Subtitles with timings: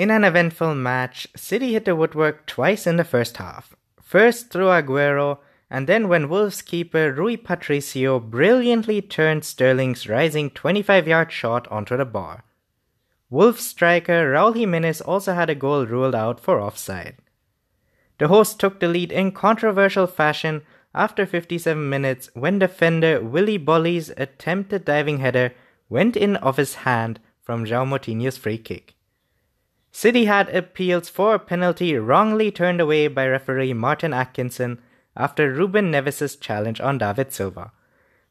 [0.00, 3.76] In an eventful match, City hit the woodwork twice in the first half.
[4.00, 11.06] First through Aguero, and then when Wolves keeper Rui Patricio brilliantly turned Sterling's rising 25
[11.06, 12.44] yard shot onto the bar.
[13.28, 17.16] Wolves striker Raul Jimenez also had a goal ruled out for offside.
[18.16, 20.62] The host took the lead in controversial fashion
[20.94, 25.52] after 57 minutes when defender Willy Boly's attempted diving header
[25.90, 28.94] went in off his hand from João Moutinho's free kick.
[29.92, 34.80] City had appeals for a penalty wrongly turned away by referee Martin Atkinson
[35.16, 37.72] after Ruben Neves' challenge on David Silva.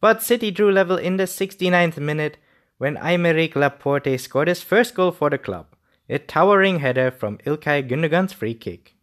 [0.00, 2.38] But City drew level in the 69th minute
[2.78, 5.66] when Aymeric Laporte scored his first goal for the club,
[6.08, 8.96] a towering header from Ilkay Gundogan's free kick.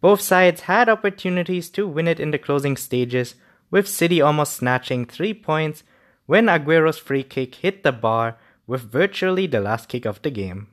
[0.00, 3.34] Both sides had opportunities to win it in the closing stages,
[3.70, 5.82] with City almost snatching three points
[6.26, 10.68] when Aguero's free kick hit the bar with virtually the last kick of the game.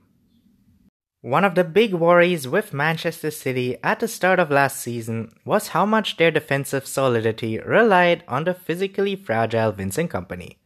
[1.24, 5.68] One of the big worries with Manchester City at the start of last season was
[5.68, 10.56] how much their defensive solidity relied on the physically fragile Vincent Kompany.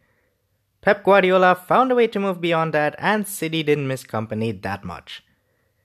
[0.81, 4.83] Pep Guardiola found a way to move beyond that, and City didn't miss Kompany that
[4.83, 5.23] much.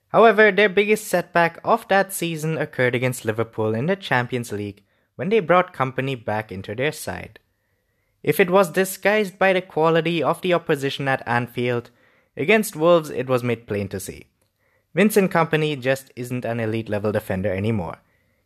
[0.08, 4.81] However, their biggest setback of that season occurred against Liverpool in the Champions League
[5.17, 7.38] when they brought Kompany back into their side.
[8.23, 11.92] If it was disguised by the quality of the opposition at Anfield,
[12.36, 14.30] against Wolves it was made plain to see.
[14.95, 17.97] Vincent Kompany just isn't an elite level defender anymore.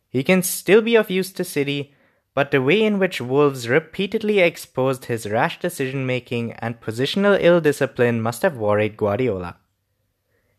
[0.08, 1.92] He can still be of use to City,
[2.34, 7.60] but the way in which Wolves repeatedly exposed his rash decision making and positional ill
[7.60, 9.56] discipline must have worried Guardiola.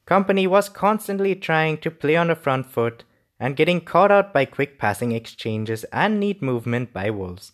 [0.05, 3.03] Kompany was constantly trying to play on the front foot
[3.39, 7.53] and getting caught out by quick passing exchanges and neat movement by Wolves.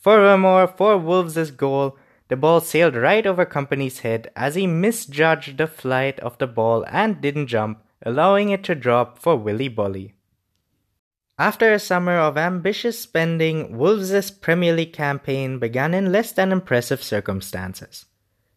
[0.00, 5.66] Furthermore, for Wolves' goal, the ball sailed right over Kompany's head as he misjudged the
[5.66, 10.12] flight of the ball and didn't jump, allowing it to drop for Willy Boly.
[11.38, 17.02] After a summer of ambitious spending, Wolves' Premier League campaign began in less than impressive
[17.02, 18.06] circumstances.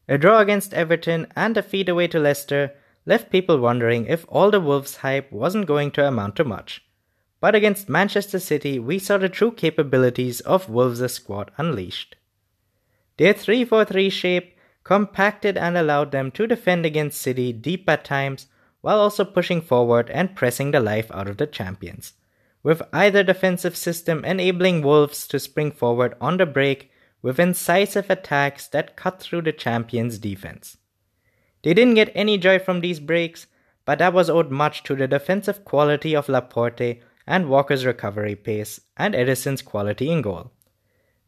[0.07, 2.73] A draw against Everton and a feat away to Leicester
[3.05, 6.83] left people wondering if all the Wolves hype wasn't going to amount to much.
[7.41, 12.15] But against Manchester City, we saw the true capabilities of Wolves' squad unleashed.
[13.19, 18.05] Their 3 4 3 shape compacted and allowed them to defend against City deep at
[18.05, 18.47] times
[18.79, 22.13] while also pushing forward and pressing the life out of the champions,
[22.63, 26.91] with either defensive system enabling Wolves to spring forward on the break
[27.21, 30.77] with incisive attacks that cut through the champions' defense.
[31.61, 33.47] They didn't get any joy from these breaks,
[33.83, 38.79] but that was owed much to the defensive quality of Laporte and Walker's recovery pace
[38.95, 40.53] and Ederson's quality in goal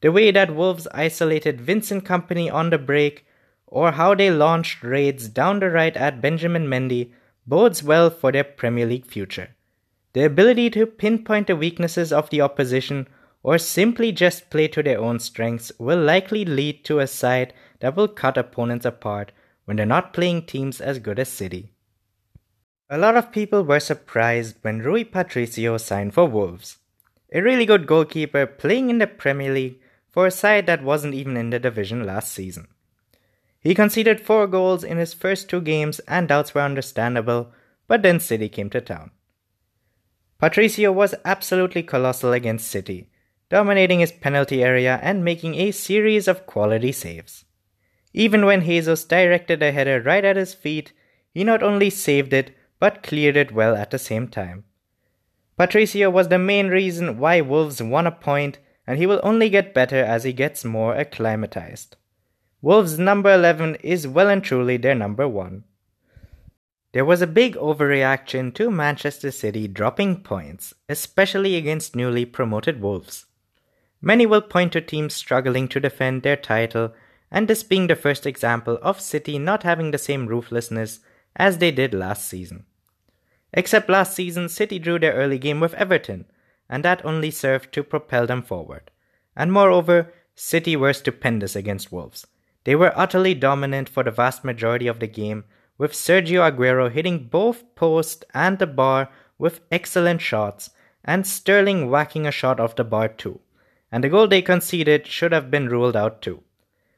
[0.01, 3.25] the way that Wolves isolated Vincent Kompany on the break,
[3.67, 7.11] or how they launched raids down the right at Benjamin Mendy
[7.47, 9.55] bodes well for their Premier League future.
[10.13, 13.07] The ability to pinpoint the weaknesses of the opposition
[13.43, 17.95] or simply just play to their own strengths will likely lead to a side that
[17.95, 19.31] will cut opponents apart
[19.65, 21.71] when they're not playing teams as good as City.
[22.89, 26.77] A lot of people were surprised when Rui Patricio signed for Wolves.
[27.33, 29.79] A really good goalkeeper playing in the Premier League
[30.11, 32.67] for a side that wasn't even in the division last season.
[33.59, 37.51] He conceded four goals in his first two games, and doubts were understandable,
[37.87, 39.11] but then City came to town.
[40.39, 43.09] Patricio was absolutely colossal against City,
[43.49, 47.45] dominating his penalty area and making a series of quality saves.
[48.13, 50.91] Even when Jesus directed a header right at his feet,
[51.33, 54.65] he not only saved it, but cleared it well at the same time.
[55.55, 59.73] Patricio was the main reason why Wolves won a point and he will only get
[59.73, 61.95] better as he gets more acclimatized.
[62.61, 65.63] Wolves' number 11 is well and truly their number 1.
[66.93, 73.25] There was a big overreaction to Manchester City dropping points, especially against newly promoted Wolves.
[74.01, 76.93] Many will point to teams struggling to defend their title,
[77.31, 80.99] and this being the first example of City not having the same ruthlessness
[81.35, 82.65] as they did last season.
[83.53, 86.25] Except last season, City drew their early game with Everton,
[86.71, 88.89] and that only served to propel them forward.
[89.35, 92.25] And moreover, City were stupendous against Wolves.
[92.63, 95.43] They were utterly dominant for the vast majority of the game,
[95.77, 100.69] with Sergio Aguero hitting both post and the bar with excellent shots,
[101.03, 103.41] and Sterling whacking a shot off the bar too.
[103.91, 106.43] And the goal they conceded should have been ruled out too.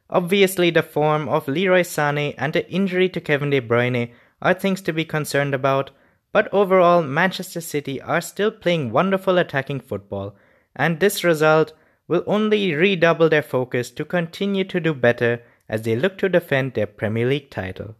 [0.09, 4.11] Obviously, the form of Leroy Sané and the injury to Kevin De Bruyne
[4.41, 5.89] are things to be concerned about,
[6.33, 10.35] but overall, Manchester City are still playing wonderful attacking football,
[10.75, 11.73] and this result
[12.07, 16.73] will only redouble their focus to continue to do better as they look to defend
[16.73, 17.95] their Premier League title.